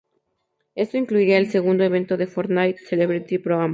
Esto 0.73 0.97
incluirá 0.97 1.37
el 1.37 1.51
segundo 1.51 1.83
evento 1.83 2.17
de 2.17 2.25
"Fortnite 2.25 2.79
Celebrity 2.87 3.37
Pro-Am". 3.37 3.69